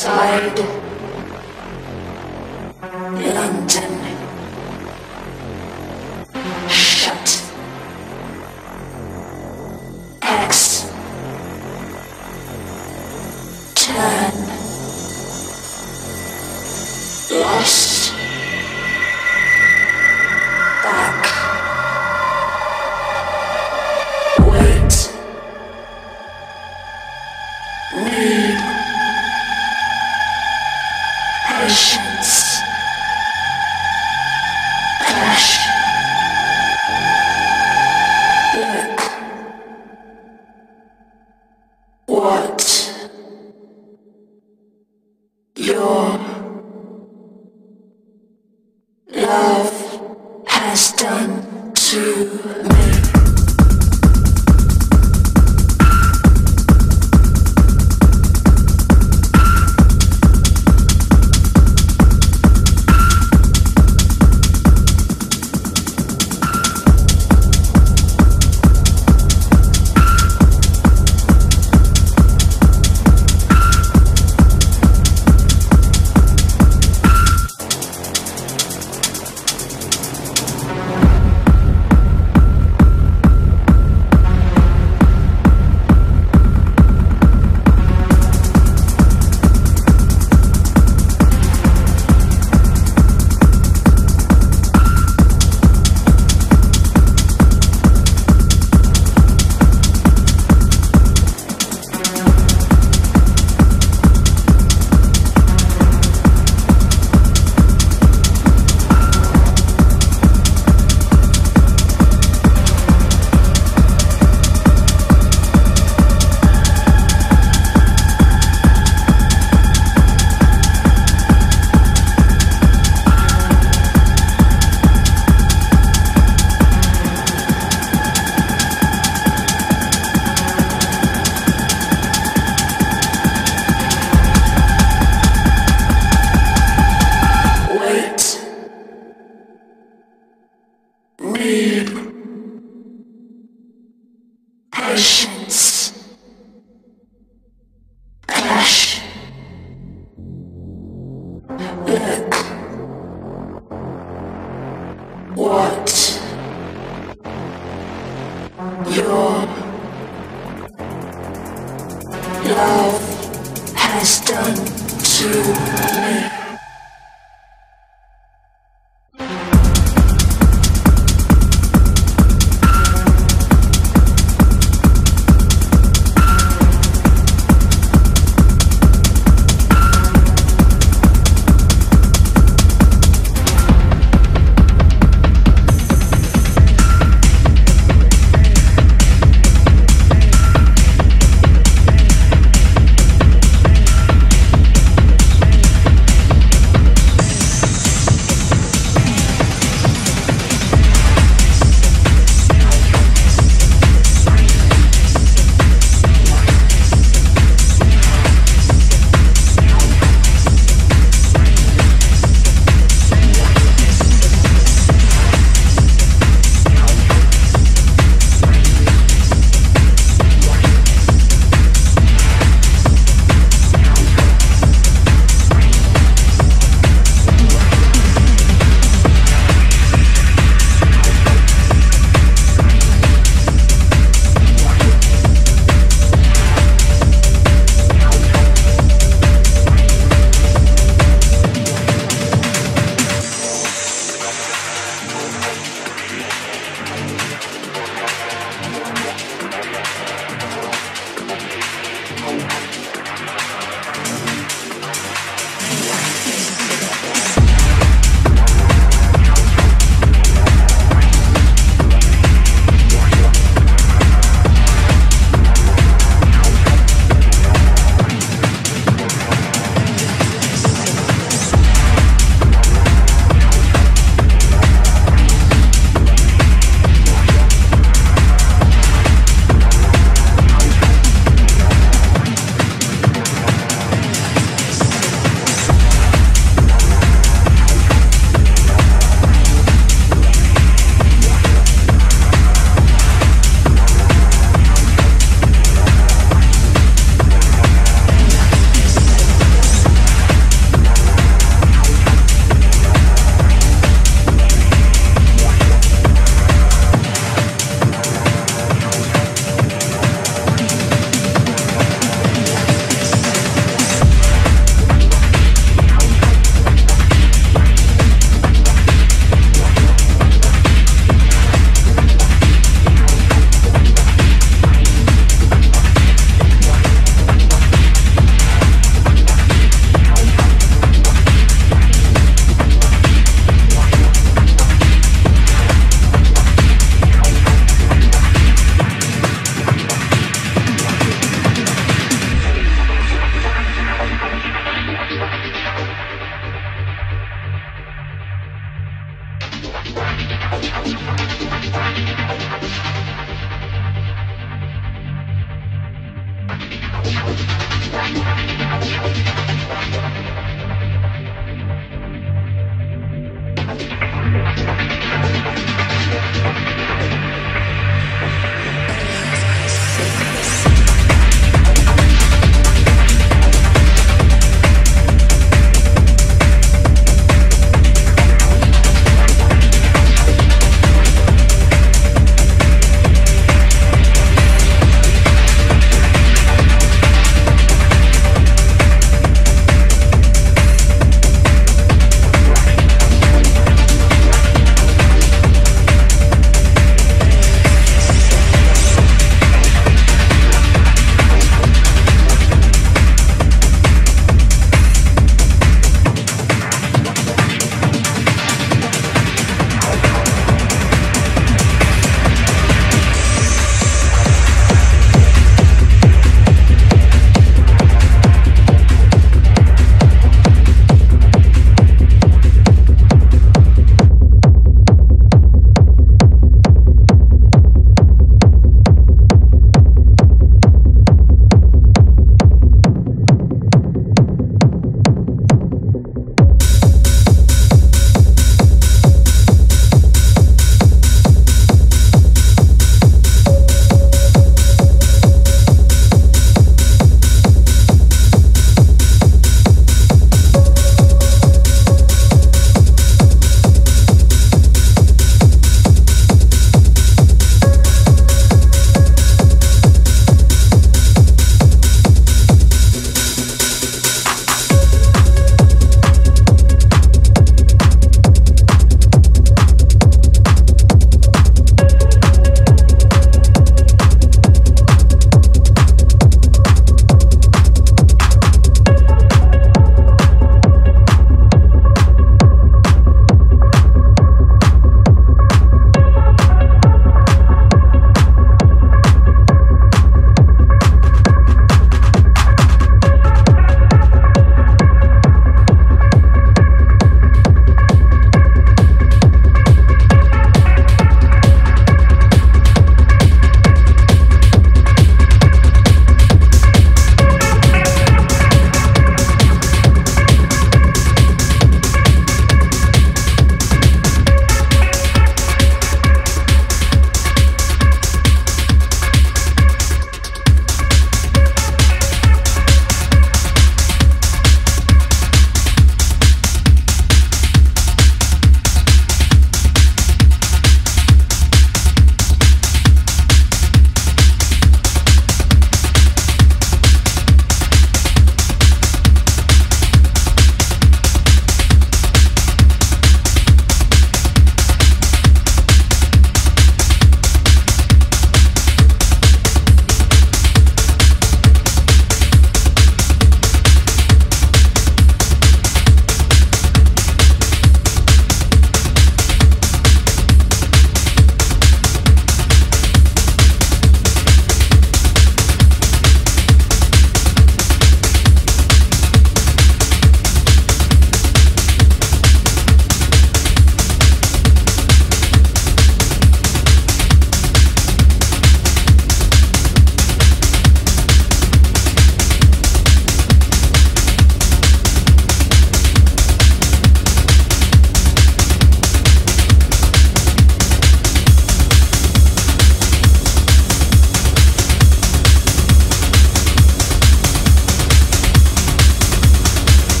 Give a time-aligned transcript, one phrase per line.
[0.00, 0.79] side.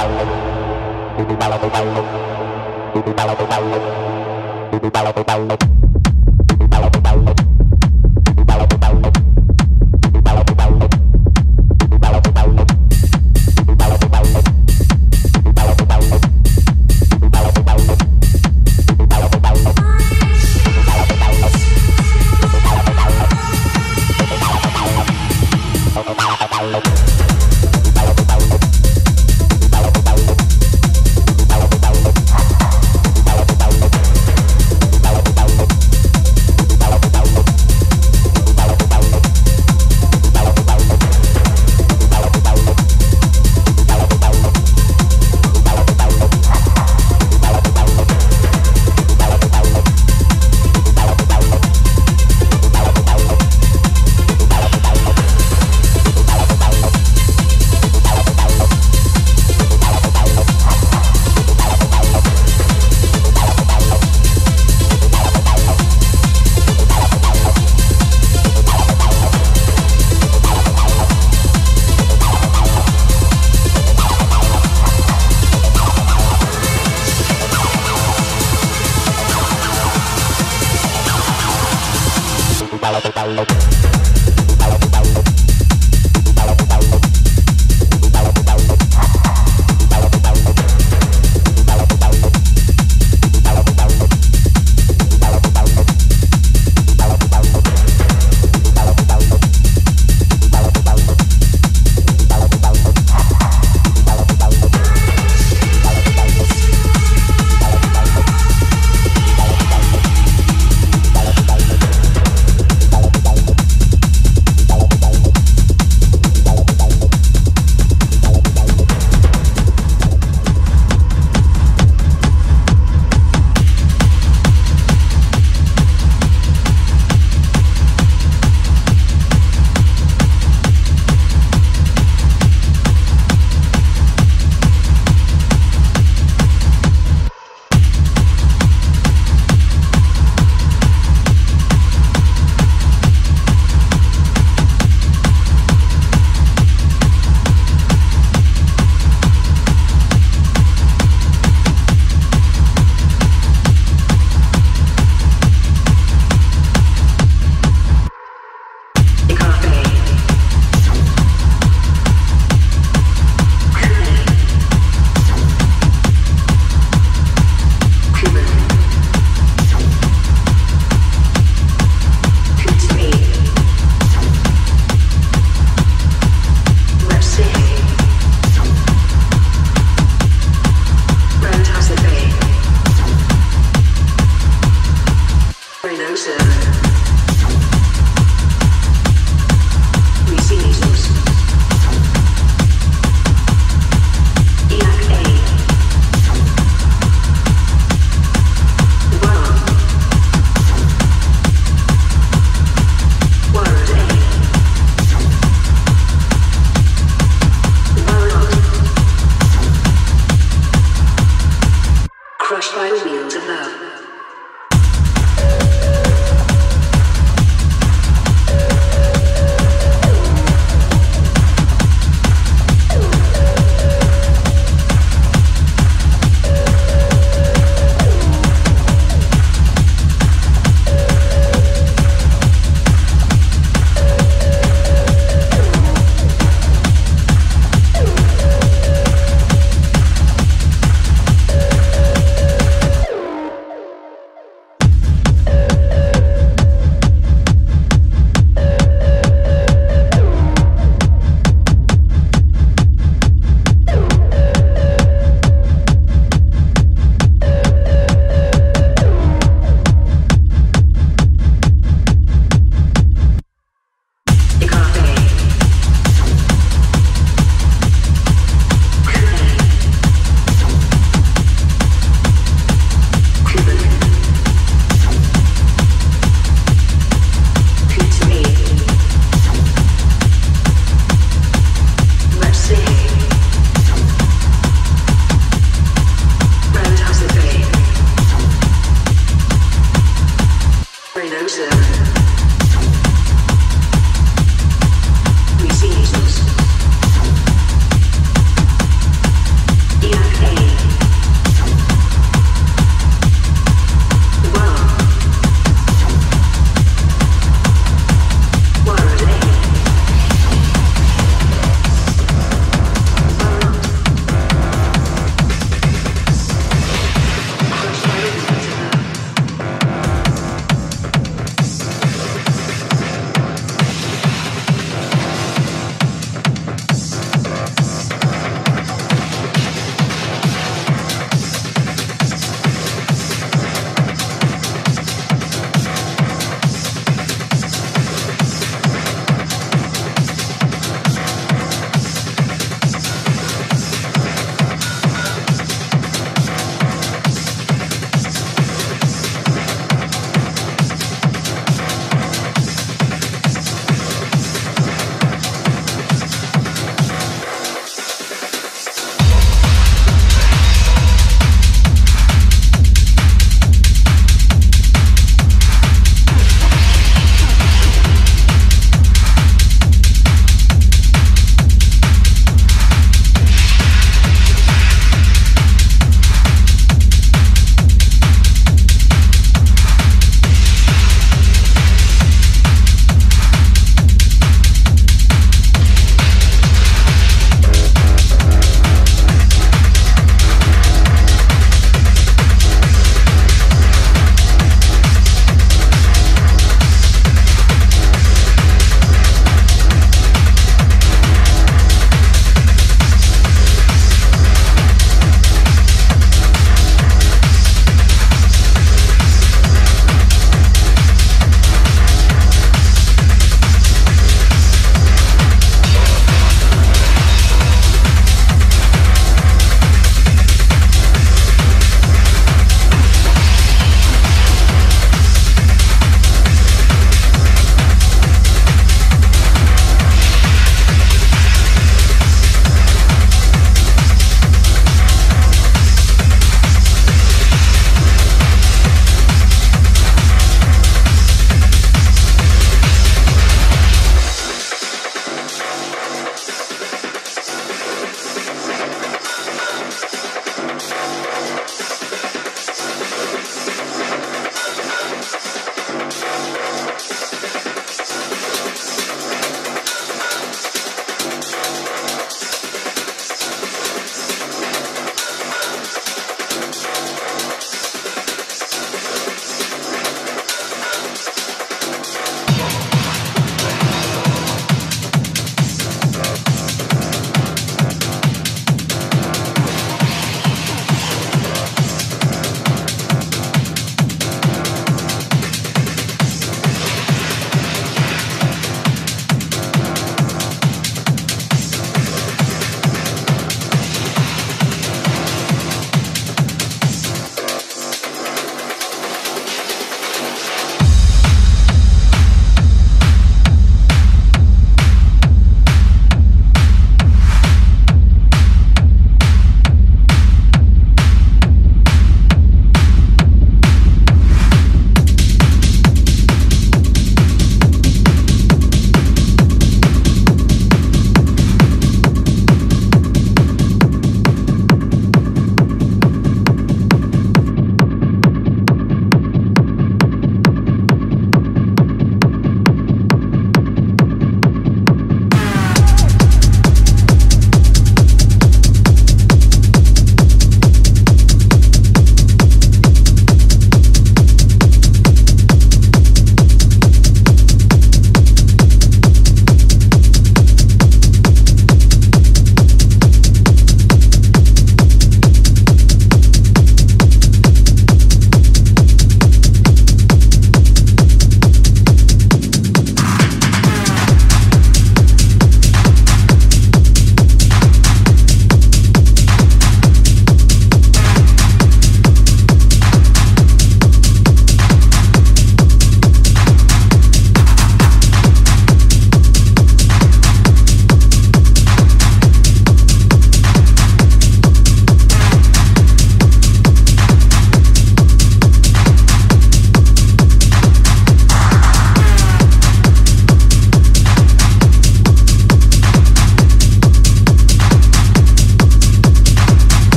[0.00, 0.40] Crushed
[5.26, 5.89] by